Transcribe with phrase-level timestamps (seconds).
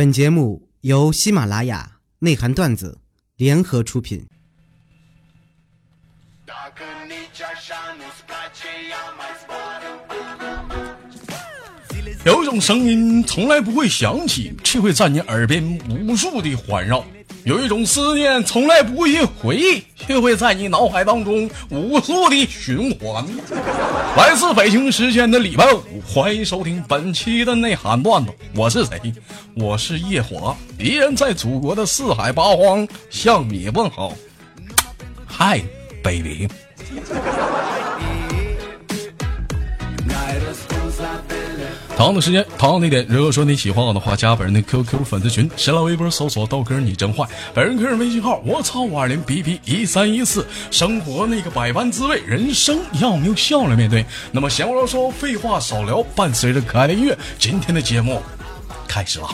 [0.00, 2.96] 本节目由喜马拉雅内涵段子
[3.36, 4.26] 联合出品。
[12.24, 17.04] 有一种声音从来不会响起，却会在你耳边无数的环绕；
[17.44, 23.24] 有一种思念从来不会回忆，却会在你脑海当中无数的循环。
[24.16, 28.32] 来自北京时间的礼拜五，欢迎收听本期的内涵段子。
[28.54, 29.12] 我是谁？
[29.54, 34.12] 我是夜华，依然在祖国的四海八荒向你问好。
[35.26, 35.62] 嗨
[36.02, 36.46] ，baby。
[42.00, 54.02] 同样的时间，同样的一点，如果说你喜欢我的话，加本人的 QQ 粉丝群，新浪微博搜索豆哥你真坏，本人个人微信号我操五二零 bb 一三一四，生活那个百般滋味，人生要我们用笑来面对。
[54.32, 58.22] 那么闲话少说，废话少聊，伴随着可爱的音乐，今天的节目
[58.88, 59.28] 开始了。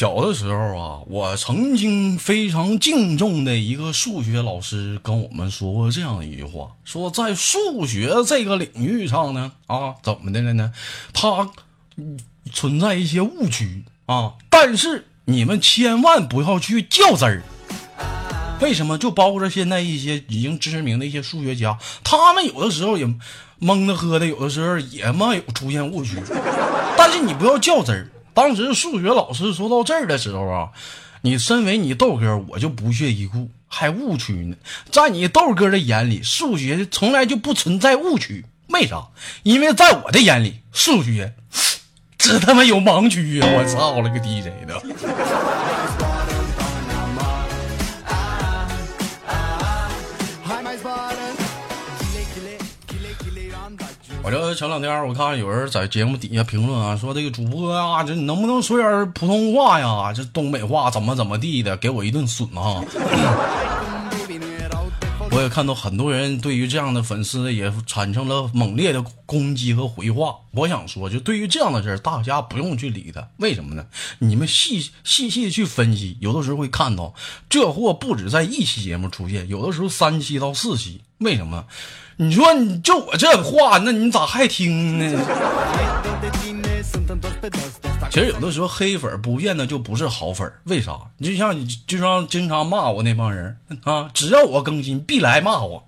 [0.00, 10.72] 小的时候啊，我曾经非常敬重的一个数学老师跟我们说过这样一句话：说在数学这个领域上呢，啊，怎么的了呢？
[11.12, 11.50] 它
[12.50, 17.42] 存在一些误区啊，但是你们千万不要去 较真儿。
[18.62, 18.96] 为什么？
[18.96, 23.06] 就包括现在一些已经知名的一些数学家，他们有的时候也
[23.58, 26.16] 蒙的喝的，有的时候也没有出现误区，
[26.96, 28.10] 但是你不要较真儿。
[28.40, 30.70] 当时数学老师说到这儿的时候啊，
[31.20, 34.56] 你身为你豆哥，我就不屑一顾，还误区呢。
[34.90, 39.08] 在你豆哥的眼里，数学从来就不存在误区，为啥？
[39.42, 41.34] 因为在我的眼里，数学
[42.16, 43.48] 这他妈有盲区啊！
[43.52, 46.09] 我操了个 DJ 的！
[54.22, 60.12] 我这前两天我看有人在节目底下评论啊，说这个主播啊，这你能不能说点普通话呀？
[60.12, 62.84] 这东北话怎么怎么地的，给我一顿损啊！
[65.32, 70.36] 我也看到很多人对于这样的粉丝也产生了猛烈的攻击和回话。
[70.50, 73.26] 我想说，就对于这样的事大家不用去理他。
[73.38, 73.86] 为什么呢？
[74.18, 77.14] 你们细细细的去分析，有的时候会看到
[77.48, 81.00] 这货不止在一期节目出现，有的时候三期到四期。
[81.18, 81.64] 为什么？
[82.22, 85.18] 你说你就我这话，那你咋还听呢？
[88.10, 90.92] 其实有的时候黑粉不见得就不是好粉，为啥？
[91.16, 95.82] 你就像你就像经常骂我那帮人啊，只要我更新必来骂我。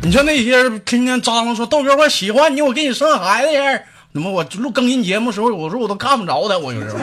[0.00, 3.82] 你像那些天天张罗说豆哥我喜欢你，我给你生孩子人，
[4.14, 6.98] 怎么我录更新节目的时候，有时候我都看不着他，我有时候。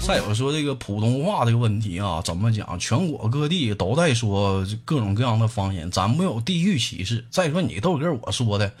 [0.00, 2.78] 再有说这个普通话这个问题啊，怎么讲？
[2.78, 7.24] 全国各地都在说各种各样的方言，咱没有地域歧视。
[7.30, 8.72] 再说你豆哥我说的，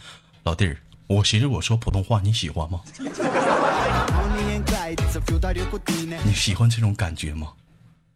[0.42, 2.80] 老弟儿，我寻思我说普通话你喜欢吗？
[6.24, 7.48] 你喜欢这种感觉吗？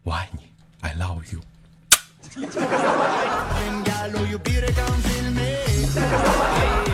[0.03, 0.41] 我爱你
[0.81, 1.41] ，I love you。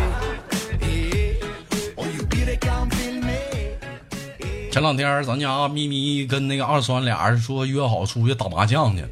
[4.73, 9.05] 前两天咱家咪咪跟那个二酸俩人说约好出去打麻将去，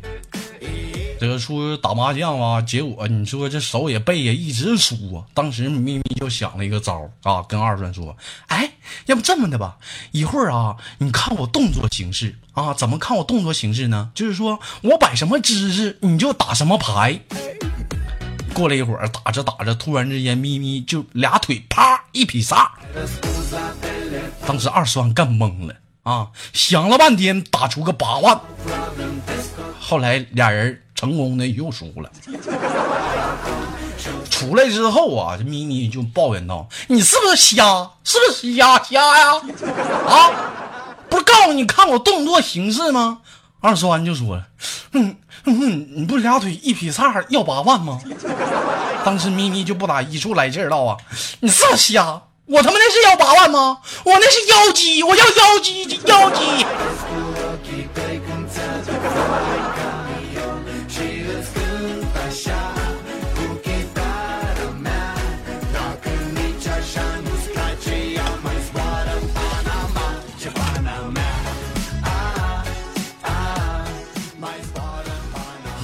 [1.20, 5.22] 这个出去打麻将吧，结果你说这手也背也一直输啊。
[5.34, 8.16] 当时咪咪就想了一个招啊，跟二酸说
[8.48, 8.72] ：“哎，
[9.04, 9.76] 要不这么的吧，
[10.12, 14.10] 一会儿啊，你看我动作形式啊，怎么看我动作形式呢？
[14.14, 17.20] 就是说我摆什么姿势，你就打什么牌。”
[18.52, 22.72] 过了一会儿，打着打着，突然之间咪咪就俩腿啪一劈叉。
[24.46, 28.40] 当时二酸干懵了啊，想了半天打出个八万，
[29.78, 32.10] 后来俩人成功的又输了。
[34.30, 37.90] 出来之后啊，这咪咪就抱怨道：“你是不是瞎？
[38.02, 39.34] 是不是瞎瞎呀？
[40.06, 40.30] 啊，
[41.08, 43.20] 不是告诉你看我动作形式吗？”
[43.60, 44.46] 二酸就说了
[44.92, 48.00] ：“嗯嗯，你不俩腿一劈叉要八万吗？”
[49.04, 50.96] 当时咪咪就不打一处来劲儿道啊
[51.40, 53.78] ：“你是不是瞎？”我他妈那是要八万吗？
[54.04, 56.66] 我那是妖姬，我要妖姬，妖姬。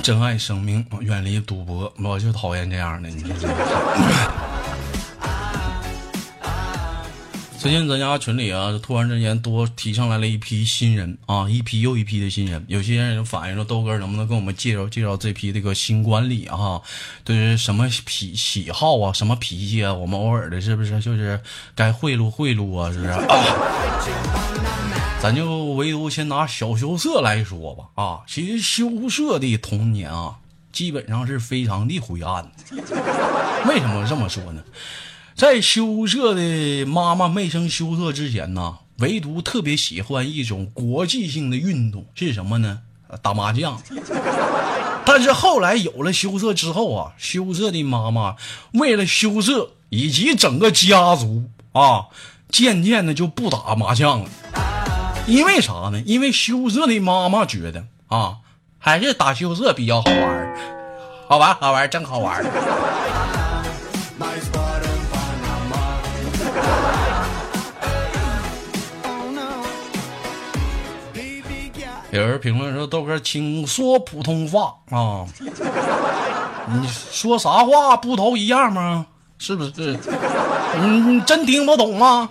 [0.07, 3.09] 珍爱生命，远离赌博，我就讨厌这样的。
[3.09, 3.49] 你说这。
[7.59, 12.65] 最近咱家群里啊，突然之间多提上来了一批新人啊，一批又一批的新人。
[12.69, 16.81] 有些人反映说，豆哥能不能给我们介绍介绍这批这个新管理啊？
[17.25, 19.93] 对什么脾喜好啊，什么脾气啊？
[19.93, 21.41] 我们偶尔的是不是就是
[21.75, 22.93] 该贿赂贿赂啊？
[22.93, 23.11] 是不是？
[23.11, 23.19] 啊、
[25.23, 30.37] 咱就唯独先拿小羞涩来说吧啊，其实羞涩的童年啊，
[30.71, 32.51] 基本上是非常的灰暗的。
[33.67, 34.63] 为什么这么说呢？
[35.35, 42.83] 在羞涩的妈妈没生羞涩之前呢，唯独特别喜欢一种国际性的运动是什么呢？
[43.21, 43.81] 打麻将。
[45.05, 48.37] 但是后来有了羞涩之后啊，羞涩的妈妈
[48.75, 52.07] 为了羞涩以及整个家族啊，
[52.51, 54.31] 渐渐的就不打麻将了。
[55.27, 56.01] 因为啥呢？
[56.07, 58.37] 因为羞涩的妈妈觉得啊，
[58.79, 60.55] 还是打羞涩比较好玩，
[61.29, 62.45] 好玩好玩，真好玩。
[72.13, 75.27] 有人评论说：“豆哥，请说普通话啊！
[76.69, 79.07] 你说啥话不都一样吗？
[79.39, 79.99] 是不是？
[80.81, 82.31] 你真听不懂吗？”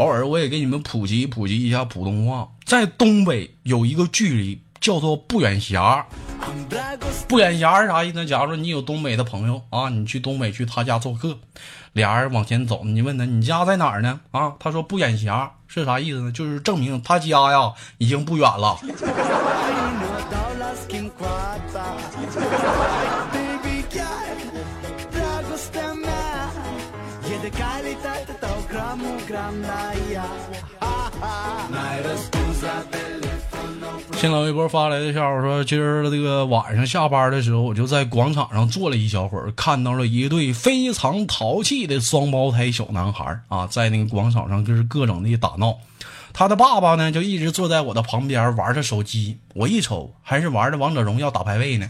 [0.00, 2.48] 偶尔我也给你们普及普及一下普通话。
[2.64, 6.06] 在东北有一个距离叫做不远峡，
[7.28, 8.24] 不远峡是啥意思？
[8.24, 11.38] 假如说你有东北的朋友啊，你去东北去他家做客，
[11.92, 14.20] 俩人往前走，你问他你家在哪儿呢？
[14.30, 16.32] 啊，他说不远峡是啥意思呢？
[16.32, 18.78] 就是证明他家呀已经不远了。
[34.16, 45.78] 新浪微博发来的笑话说：“今儿这个晚上下班的时候，我就在广场上坐了一小会儿，看到了一对非常淘气的双胞胎小男孩啊，在那个广场上就是各种的打闹。
[46.32, 49.38] 他的爸爸呢，就一直坐在我的旁边玩着手机。
[49.54, 51.88] 我一瞅，还是玩着王者荣耀打排位呢。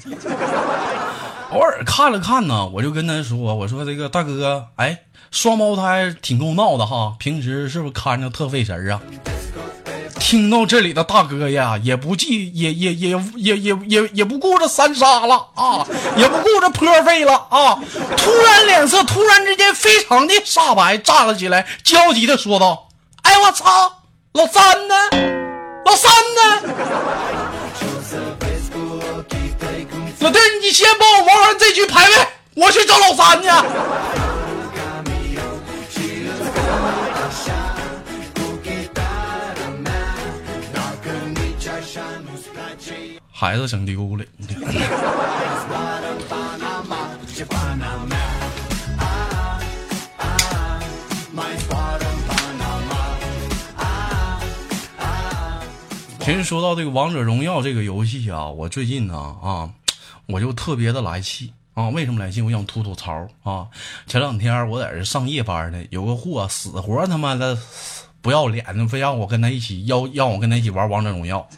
[1.52, 5.00] 偶尔看了看呢，我就跟他说：‘我说这个大哥，哎，
[5.32, 9.00] 双胞胎挺够闹的哈，平时是不是看着特费神啊？’”
[10.20, 15.84] 听到这里的大哥呀，也不计也也也也也也也不顾着三杀了啊，
[16.16, 17.76] 也不顾着破费了啊！
[18.16, 22.88] 突然脸色突然之间非常的煞白，站了起来，焦急的说道
[23.22, 23.64] ：“哎我操，
[24.34, 24.94] 老三呢？
[25.84, 27.49] 老三呢？
[30.20, 32.14] 老弟，你先帮我玩完这局排位，
[32.54, 33.48] 我去找老三去。”
[43.32, 44.24] 孩子整丢了。
[56.22, 59.70] 其实说到这个王者荣耀这个游戏啊，我最近呢啊，
[60.32, 61.88] 我就特别的来气啊。
[61.88, 62.42] 为什么来气？
[62.42, 63.66] 我想吐吐槽啊。
[64.06, 67.58] 前两天我在这上夜班呢，有个货死活他妈的
[68.20, 71.48] 不要脸的，非让我跟他一起要让我跟他一起玩王者荣耀。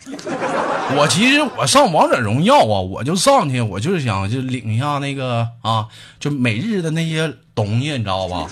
[0.95, 5.87] 我其实我上王者荣耀啊，我就上去，我就是想就领一下那个啊，
[6.21, 8.47] 就每日的那些东西，你知道吧？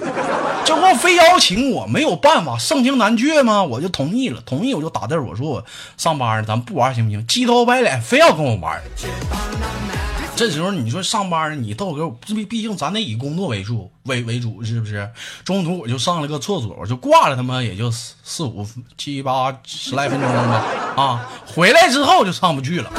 [0.64, 4.40] 这货非邀请我，没有办法，盛情难却嘛，我就同意了。
[4.46, 5.64] 同意我就打字，我说我
[5.96, 7.26] 上班，咱不玩行不行？
[7.26, 8.80] 鸡头白脸，非要跟我玩。
[10.40, 15.06] 这时候你说上班，你豆哥，毕毕竟咱得以工作为主为为主，是不是？
[15.44, 18.66] 中途我就上了个厕所，我就挂了，他妈也就四四五
[18.96, 20.64] 七八十来分钟吧。
[20.96, 22.90] 啊，回来之后就上不去了。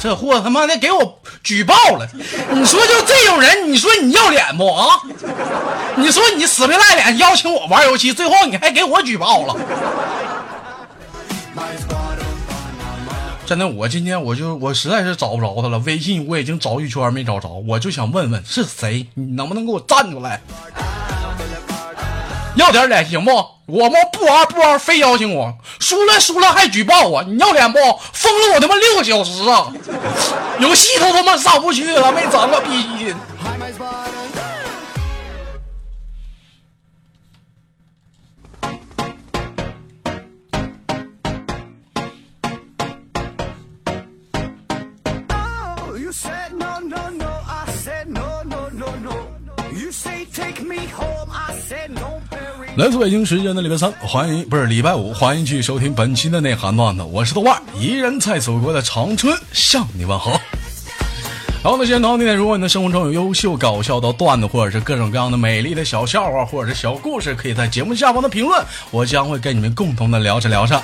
[0.00, 2.08] 这货他妈的给我举报了！
[2.52, 4.86] 你说就这种人，你说你要脸不啊？
[5.96, 9.56] 你说你死皮赖脸邀请我玩游戏，最后你还给我举报了。
[13.52, 20.40] 真的，我今天我就我实在是找不着他了，微信我已经找一圈没找着，我就想问问是谁，你能不能给我站出来？
[22.56, 23.30] 要点脸行不？
[23.66, 27.78] 我们不玩不玩，非邀请我，输了输了还举报我，你要脸不？
[28.14, 29.70] 封了我他妈六个小时啊！
[30.58, 33.14] 游戏都他妈上不去了，没整个逼
[52.74, 57.02] 来自北京时间的礼拜三，欢迎不是礼拜五，欢迎继续收听本期的内涵段子。
[57.02, 60.40] 我是豆瓣，依然在祖国的长春向你问好。
[61.62, 70.82] 然后呢，现在同样地如果你的生活中有优秀搞笑的段子，或者是各种各样的美丽的小笑话，或者是小故事，可以在节目下方的评论，我将会跟你们共同的聊着聊着。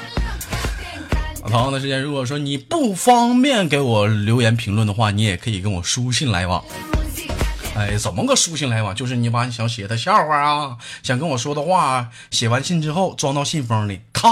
[1.47, 6.63] 同样的时间，如果说你不方便给我留言评论的话，你也可以跟我书信来往。
[7.75, 8.95] 哎，怎么个书信来往？
[8.95, 14.29] 就是你把你想写的笑话啊，想跟我说的话，写完信之后装到信封里，咔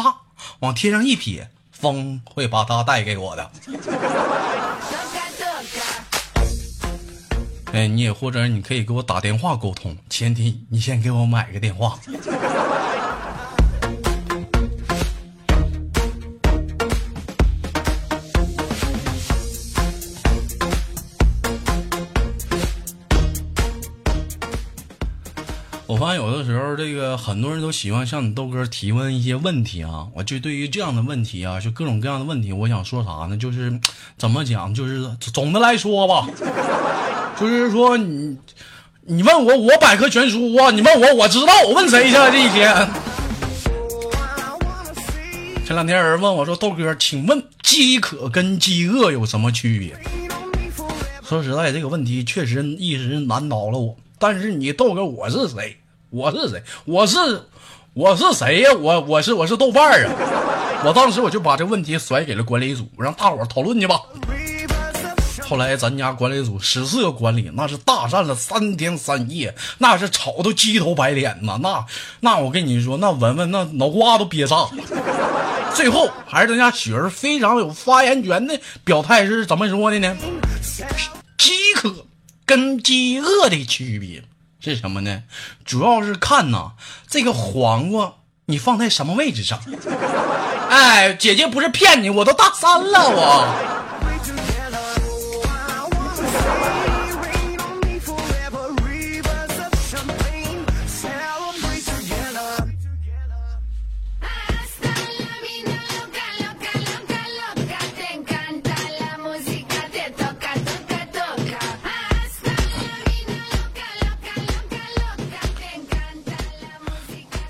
[0.61, 3.51] 往天上一撇，风会把它带给我的。
[7.73, 11.99] 哎，你也或者你可以给我打电话沟通，前提你先给我买个电话。
[25.89, 30.09] 我发现有的时候，这个很多人都喜欢向你豆哥提问一些问题啊。
[30.15, 33.37] 我就对于这样的问题啊，就各种各样的问题，我想说啥呢？
[33.37, 33.79] 就是
[34.19, 34.75] 怎么讲？
[34.75, 36.29] 就是总的来说吧，
[37.39, 38.37] 就是说你
[39.03, 41.53] 你问我，我百科全书啊；你问我，我知道。
[41.69, 42.75] 我问谁去了这一天？
[45.65, 49.97] 前两天有人问我说：“豆哥，请问饥渴跟饥饿有什么区别？”
[51.23, 53.97] 说实在，这个问题确实一时难倒了我。
[54.19, 55.77] 但是你豆哥，我是谁？
[56.11, 56.63] 我是谁？
[56.85, 57.19] 我是
[57.93, 58.73] 我是谁呀？
[58.73, 60.11] 我我是我是豆瓣啊！
[60.85, 64.01] 我当时我就把这问题甩给了管理组，让大伙讨论去吧。
[65.43, 71.59] 后来咱家管理组十四个管理，那是大战了三天三夜，那是吵得鸡头白脸呐！
[71.63, 71.85] 那
[72.21, 74.71] 那我跟你说，那文文那脑瓜都憋炸了。
[75.75, 80.17] 最后还是咱家雪儿非常有发言权的表态是怎么说的呢？
[81.39, 81.95] 饥渴。
[82.47, 84.23] 跟饥饿的区别
[84.61, 85.25] 是什么呢？
[85.65, 86.71] 主要是看呐，
[87.09, 88.15] 这个黄瓜
[88.47, 89.61] 你放在什么位置上。
[90.71, 93.76] 哎，姐姐不是骗你，我都大三了，我。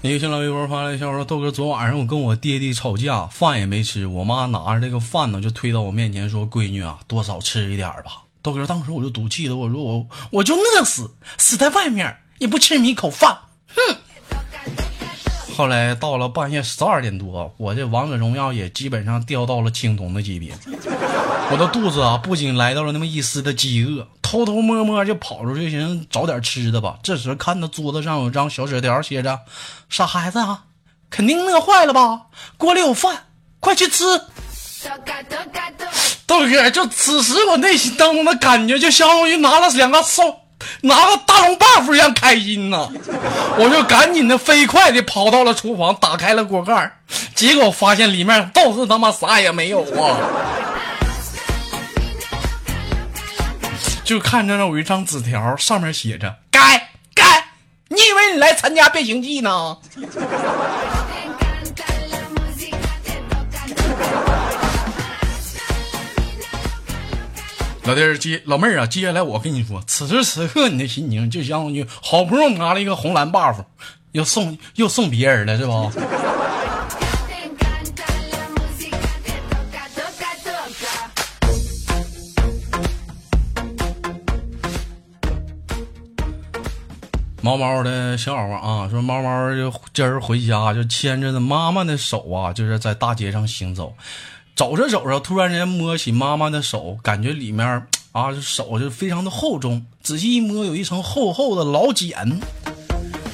[0.06, 4.06] 一个新浪微博发来一条说：“豆哥，昨晚上我跟我爹爹吵架，饭也没吃。
[4.06, 13.36] 我妈拿着这个饭呢，就推到我面前说：‘闺女啊，多少吃一点吧。’豆哥，当时我就赌气的我说：‘我我就饿死，死在外面也不吃你一口饭。’
[13.74, 13.96] 哼。
[15.56, 20.54] 后来到了半夜十二点多，我这王者荣耀也基本上掉到了青铜的级别。
[21.48, 26.96] 我的肚子啊，不仅来到了那么一丝的饥饿，偷偷摸摸就跑出去，寻思找点吃的吧。
[27.02, 29.38] 这时看到桌子上有张小纸条，写着
[29.88, 30.64] ：“傻孩子啊，
[31.08, 32.22] 肯定饿坏了吧？
[32.56, 33.26] 锅里有饭，
[33.60, 34.04] 快去吃。”
[36.26, 40.40] 豆哥，就此时我内心当中的感觉，就相当于拿了两个送。
[40.80, 42.88] 拿个大龙 buff 一样开心呐！
[43.58, 46.98] 我就赶紧的飞快的跑到了厨房，打开了锅盖，
[47.34, 50.16] 结果发现里面倒是他妈啥也没有啊！
[54.06, 57.24] 就看着那有一张纸条，上面写着：“该该，
[57.88, 59.50] 你以为你来参加变形计呢？”
[67.82, 73.56] 老弟儿接老妹儿啊，接下来我跟你说，此时此刻你的心情就像你好不容易拿了一个红蓝 buff，
[74.12, 75.90] 又送又送别人了，是吧？
[87.46, 93.94] 猫猫的小宝宝啊，说猫猫就今儿回家就牵着妈妈的手啊，就是在大街上行走。
[94.56, 99.86] 走着走着，突然间摸起妈妈的手，感觉里面啊，手就非常的厚重。
[100.02, 102.40] 仔细一摸，有一层厚厚的老茧。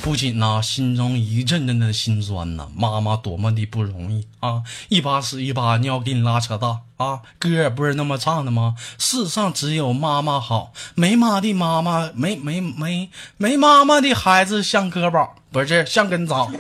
[0.02, 2.66] 不仅呐，心中一阵阵的心酸呐。
[2.74, 4.62] 妈妈多么的不容易啊！
[4.88, 7.20] 一把屎一把尿给你拉扯大啊！
[7.38, 8.74] 歌不是那么唱的吗？
[8.98, 16.50] 世上只有妈妈好，没妈的妈妈没没没没妈妈的孩子像割宝，不是像根草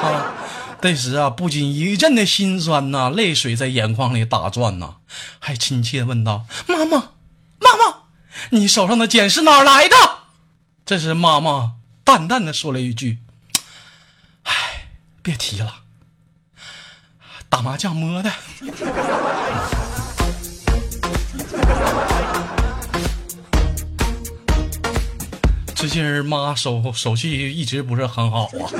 [0.00, 0.34] 啊！
[0.80, 4.94] 这时啊，不仅一阵的心酸呐，泪水在眼眶里打转呐，
[5.40, 7.10] 还亲切问道：“妈妈，
[7.58, 8.02] 妈妈，
[8.50, 9.96] 你手上的茧是哪来的？”
[10.86, 11.72] 这时，妈妈
[12.08, 13.18] 淡淡的说了一句
[14.44, 14.88] ：“哎，
[15.22, 15.82] 别提了，
[17.50, 18.32] 打麻将摸的。
[25.76, 28.72] ”最近妈手手气一直不是很好啊。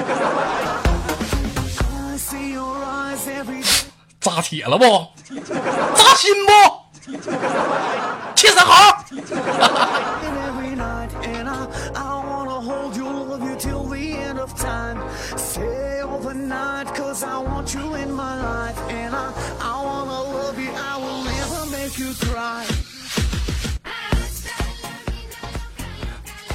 [4.19, 4.85] 扎铁了不？
[5.95, 6.38] 扎心不？
[8.35, 9.05] 气色好。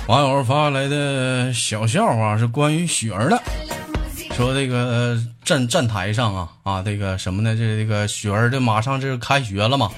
[0.06, 3.42] 网友发来的小笑话是关于雪儿的，
[4.36, 7.56] 说这个站站台上啊啊，这个什么呢？
[7.56, 9.90] 这这个雪儿这马上这是开学了嘛，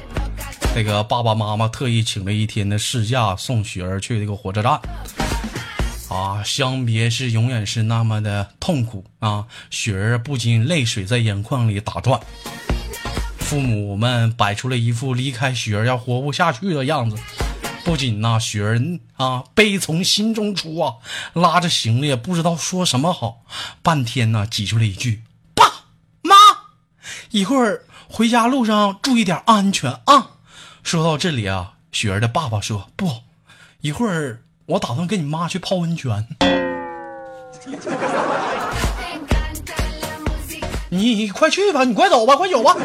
[0.76, 4.78] 这个爸爸妈妈特意请了一天的事假送雪儿去这个火车站。
[6.10, 9.46] 啊，相别是永远是那么的痛苦啊！
[9.70, 12.20] 雪儿不禁泪水在眼眶里打转，
[13.40, 17.18] 父母们摆出了一副离开雪儿要活不下去的样子。
[17.86, 20.96] 不仅呐、雪儿啊悲从心中出啊，
[21.32, 23.46] 拉着行李也不知道说什么好，
[23.82, 25.24] 半天呢挤出了一句
[25.56, 25.64] ：“爸
[26.22, 26.36] 妈，
[27.32, 30.32] 一会儿回家路上注意点安全啊。”
[30.86, 33.10] 说到这里啊，雪儿的爸爸说：“不，
[33.82, 36.28] 一会儿我打算跟你妈去泡温泉。”
[40.90, 42.76] 你快去吧，你快走吧，快走吧。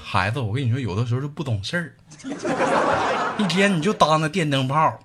[0.00, 1.92] 孩子，我跟你说，有的时候就不懂事儿，
[3.38, 5.00] 一天你就当那电灯泡。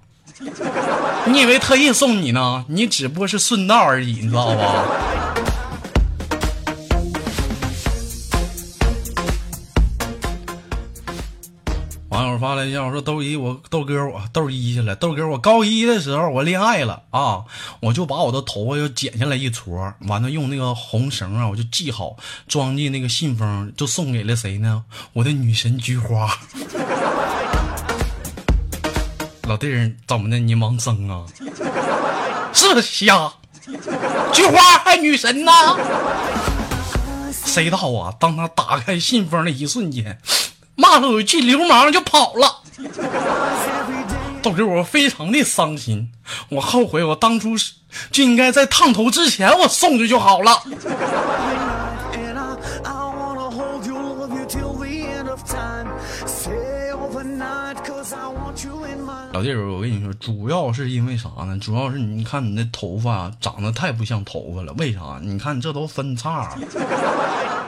[1.26, 2.66] 你以为特意送你呢？
[2.68, 4.86] 你只不过是顺道而已，你知道吧？
[12.34, 17.44] 友发来一下，我说豆一，我豆哥我豆一去了，豆哥我高一的时候我恋爱了啊，
[17.80, 24.84] 我就把我的头发又剪下来一撮，完了用那个红绳啊，我就系好，装进那个信封，就送给了谁呢？
[25.14, 26.30] 我的女神菊花。
[29.48, 30.40] 老弟儿，怎么的？
[30.40, 31.26] 你盲僧啊？
[32.54, 33.32] 是瞎？
[34.34, 35.52] 菊花还女神呢？
[37.32, 38.14] 谁道啊？
[38.20, 40.20] 当他打开信封的一瞬间，
[40.76, 42.62] 骂了我一句流氓就跑了。
[44.42, 46.12] 导致，我非常的伤心，
[46.50, 47.56] 我后悔我当初
[48.12, 50.62] 就应该在烫头之前我送去就好了。
[59.32, 61.58] 老弟儿，我跟你说，主要是因为啥呢？
[61.60, 65.20] 主要是你看你那头发长得太不像头发了，为啥？
[65.22, 66.56] 你看这都分叉，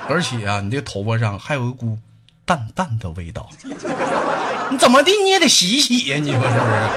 [0.10, 1.98] 而且啊，你这头发上还有一股
[2.46, 3.50] 淡淡的味道。
[4.72, 6.90] 你怎么的你也得洗洗呀，你说是不是？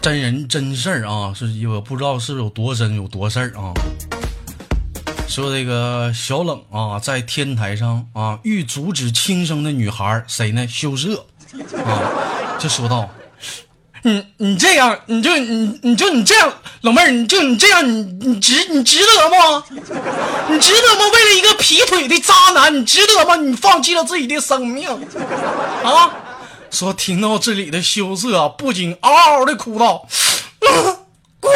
[0.00, 3.72] 真人真事儿啊，是我不知道是有多真有多事儿啊。
[5.26, 10.68] 说这个小冷啊，在天台上啊，欲阻止轻生的女孩谁呢？
[10.68, 11.24] 羞涩
[11.86, 13.08] 啊，就说道
[14.06, 19.64] ：“你你这样，你就你你就你这样，老妹儿，你就你这样，你你值你值得吗？
[20.48, 21.06] 你值得吗？
[21.10, 23.36] 为了一个劈腿的渣男，你值得吗？
[23.36, 24.86] 你放弃了自己的生命
[25.82, 26.10] 啊！”
[26.70, 30.06] 说听到这里的羞涩，不仅嗷嗷的哭道
[31.40, 31.52] ：“滚！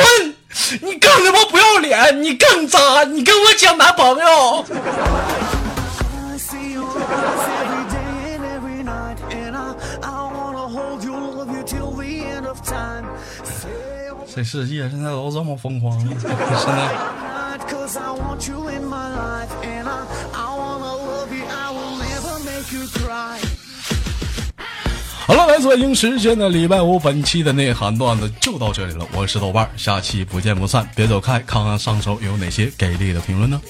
[0.80, 4.64] 你更他妈不要脸，你更渣，你跟我讲男朋友。”
[14.38, 16.94] 这世界现在都这么疯狂了， 现在。
[25.26, 29.04] 好了，来自北京时间的礼拜五，本期的内涵段子就到这里了。
[29.12, 30.88] 我是豆瓣，下期不见不散。
[30.94, 33.60] 别走开，看看上手有哪些给力的评论呢？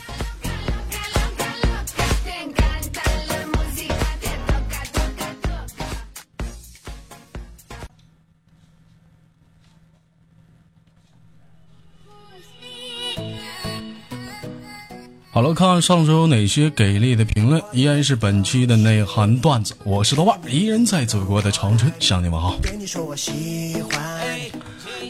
[15.38, 19.72] 好了，看看上周有哪些给力的评论，依然是本期的内涵段子。
[19.84, 22.56] 我是豆瓣儿，依然在祖国的长春向你们好。
[22.60, 24.02] 对你说我喜欢。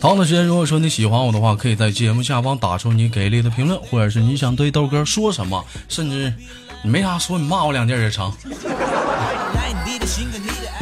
[0.02, 6.30] 同样的时间，如果说你喜欢我的话，可以在节目下方打出你给力的评论，或者是你想对豆哥说什么，甚至
[6.84, 8.30] 你没啥说，你骂我两句也成。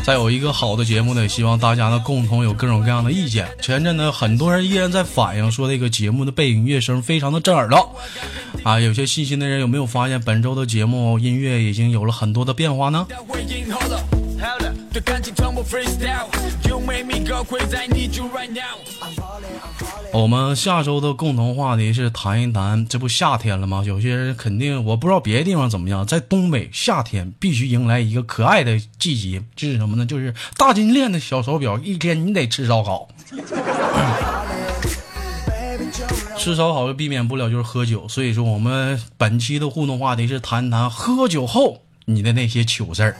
[0.06, 3.48] 再有一个好的节目呢，也希望大家呢共同有各种各样的意见。
[3.60, 7.92] 前阵呢，很多人依然在反映说这个节目的背景乐声非常的震耳朵，
[8.62, 13.04] 啊，有些细心的人有没有发现本周的节目音乐已经有了很多的变化呢？
[14.96, 16.24] 对感情从不 freestyle。
[16.66, 18.78] You make me go crazy, I need you right now。
[20.10, 23.82] 我们下周的共同话题是谈一谈，这不夏天了吗？
[23.84, 30.06] 有些人肯定我不知道别的地方怎么样，在东北夏天必须迎来一个可爱的季节，这是什么呢？
[30.06, 33.06] 就是大金链的小手表，一天你得吃烧烤。
[36.38, 43.14] 吃烧烤就避免不了就是喝酒，所以说我们本期的互动话题是谈一谈喝酒后你的那些糗事儿。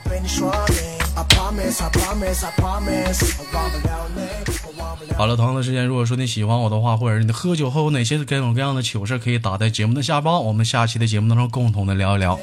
[5.17, 12.39] 好了，同样的时间，如果说你喜欢我的话，或者是你喝酒后有哪些各种各样的糗事，可以打在节目的下方，我们下期的节目当中共同的聊一聊。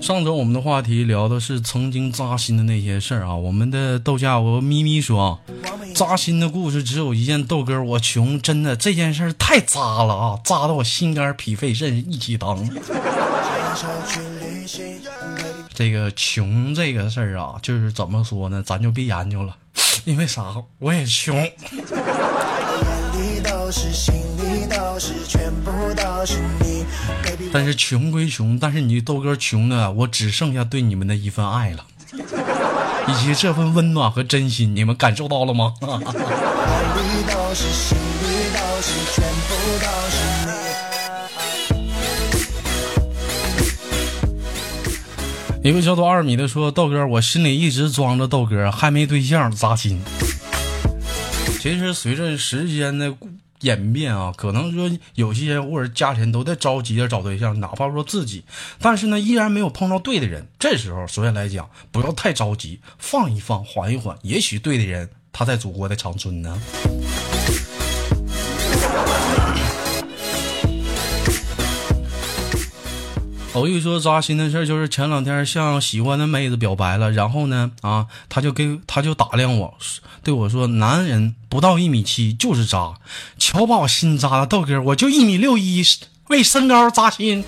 [0.00, 5.40] 上周我们的话题聊的是曾经扎心的那些事儿啊，我们的豆家我咪咪说，
[5.96, 12.68] 扎心的故事只有一件，豆哥我穷，真的这件事儿太扎了啊，扎的我心肝脾肺肾一起疼。
[15.72, 19.56] 这个穷这个事儿啊，就是怎么说呢，咱就别研究了，
[20.04, 20.54] 因为啥？
[20.78, 21.50] 我也穷。
[27.50, 31.86] 但是穷归穷，但是你豆哥穷的，我只剩下对你们的一份爱了，
[33.08, 35.74] 以及这份温暖和真心，你们感受到了吗？
[45.62, 50.00] 一个叫做二米的说：“豆哥，我心里一直装着豆哥，还没对象，扎心。”
[51.60, 53.12] 其实随着时间的
[53.60, 58.44] 演变啊，可能说有些人或者家庭都在着急着找对象，哪怕说自己，
[58.80, 60.46] 但是呢，依然没有碰到对的人。
[60.58, 66.60] 这时候，首先来讲，不要太着急，放一放，缓一缓，也许对的人他在祖国的长春呢。
[73.58, 79.74] 我一说扎心的事儿，就是前两天向喜欢的妹子表白了，然后呢，啊，他就给他就打量我，
[80.22, 82.92] 对我说：“男人不到一米七就是渣，
[83.38, 85.82] 瞧把我心扎的，豆哥，我就一米六一，
[86.28, 87.42] 为身高扎心。”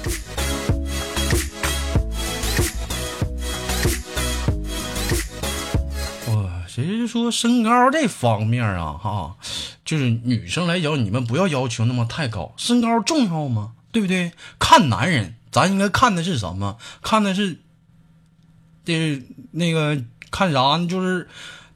[6.27, 9.37] 我谁说身高这方面啊，哈，
[9.85, 13.73] 就是女生来讲，你们不要要求那么太高，身高重要吗？
[13.93, 14.33] 对不对？
[14.59, 16.77] 看男人，咱应该看的是什么？
[17.03, 17.59] 看的是，
[18.85, 20.87] 这那个看啥呢？
[20.87, 21.29] 就是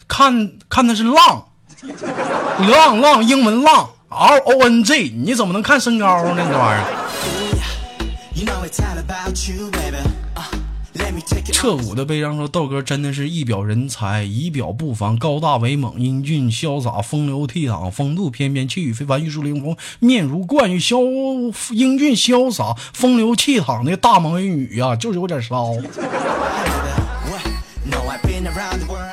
[0.07, 1.49] 看看的是浪，
[2.71, 6.37] 浪浪，英文浪，R O N G，你怎么能看身高呢？
[6.37, 6.87] 这玩意儿。
[11.53, 25.73] 彻骨的悲伤说：“豆哥真的是一表人才，仪表不凡，高大威猛，英俊潇洒，风流倜傥，风度翩翩，气宇非凡，玉树临风，面如冠玉，潇英俊潇洒，风流倜傥的大美女呀、就是有点骚。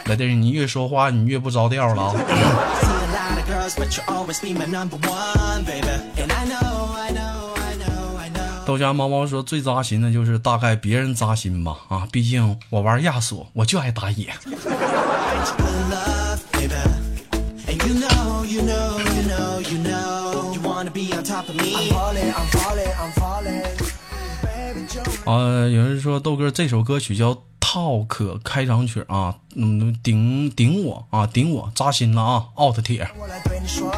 [0.05, 2.15] 来，但是你越说话，你越不着调了
[8.69, 14.27] 豆家猫猫说最扎心的就是大概别人扎心吧啊，毕竟我玩亚索，我就爱打野。
[25.25, 33.09] 啊，有人说豆哥这首歌曲叫《套壳》开场曲啊，嗯，顶顶我啊，顶我扎心了啊，out 铁。
[33.17, 33.91] 我来对你说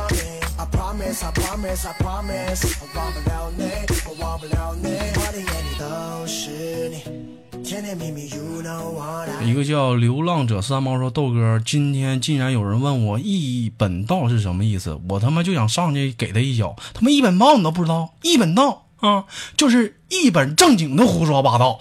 [0.71, 3.63] promise, I promise, I promise，我忘不了你，
[4.07, 16.75] 我忘不了你，我的眼里都是你，甜甜蜜蜜，You know what I 一个叫流浪者三毛说：“豆哥，今天竟然有人问我一本道是什么意思，我他妈就想上去给他一脚。
[16.93, 18.13] 他妈一本道你都不知道？
[18.23, 19.25] 一本道啊，
[19.57, 21.79] 就是一本正经的胡说八道。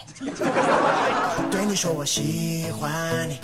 [1.50, 3.38] 对你说我喜欢你，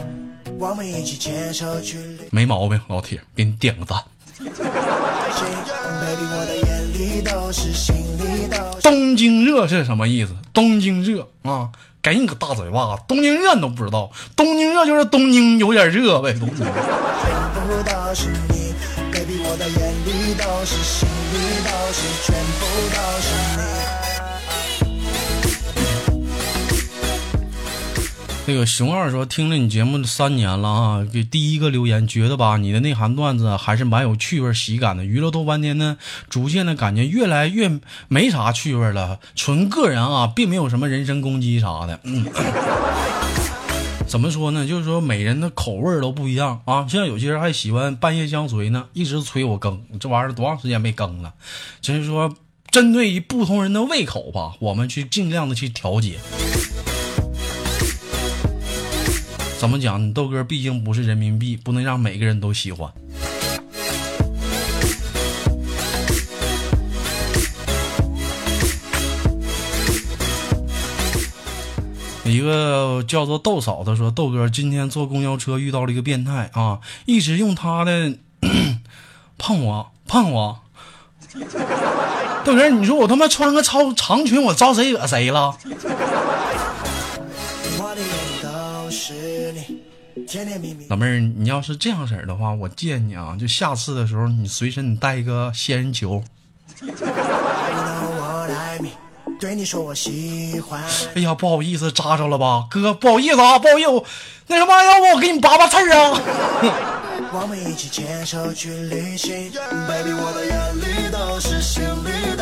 [0.58, 4.02] 我们一起牵手去旅没毛病，老铁，给你点个赞。
[8.82, 10.32] 东京热是什么意思？
[10.52, 11.70] 东京热啊，
[12.02, 13.02] 给你个大嘴巴子！
[13.08, 16.66] 东京热你都不知道，东京热就是东京有点热呗，东京。
[28.48, 35.04] 那个熊二说，听了你节目三年了啊，给第一个留言，觉得吧，你的内涵段子还是蛮有趣味喜感的。
[35.04, 35.98] 娱乐多半天呢，
[36.30, 41.98] 逐渐的感觉越来越没啥趣味了，纯个人啊，并没有什么人身攻击啥的。
[42.04, 42.24] 嗯，
[44.06, 44.64] 怎么说呢？
[44.64, 46.86] 就是说每人的口味都不一样啊。
[46.88, 51.34] 像有些人还喜欢半夜相随呢，一直催我更，这玩意儿多长时间没更了？
[51.80, 52.32] 就是说。
[52.72, 56.16] 针对于不同人的胃口吧，我们去尽量的去调节。
[59.58, 60.06] 怎么讲？
[60.06, 62.92] 你豆哥毕竟不是人民币，不能让每个人都喜欢。
[72.24, 78.14] 一个叫做豆嫂的说：“豆哥，今天坐公交车遇到了一个变态啊，一直用他的
[79.38, 80.60] 碰我碰我。
[82.44, 85.56] 豆哥，你说我他妈穿个超长裙，我招谁惹谁了？
[90.88, 96.24] 老妹儿，你要是这样式儿的话，我建议你啊，就下次的时候你随身你带一个仙人球。
[96.80, 98.92] You know what I mean？
[99.38, 100.82] 对你说我喜欢。
[101.14, 104.04] 哎呀，不好意思，扎着了吧，哥，不好意思啊，不好意思，我
[104.46, 106.20] 那什么，要不我给你拔拔刺儿啊？
[107.32, 109.52] 我们一起牵手去旅行
[109.86, 112.35] ，Baby，我的眼里都是，心里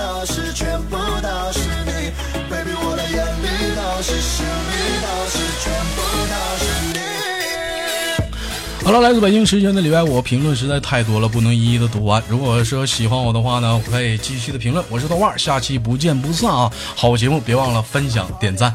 [8.85, 12.23] 好了，来自北京时间的礼拜五，评论实在太多了，不能一一的读完。
[12.29, 14.85] 如果说喜欢我的话呢，可以继续的评论。
[14.91, 16.71] 我是豆瓣，下期不见不散啊！
[16.95, 18.75] 好节目别忘了分享点赞。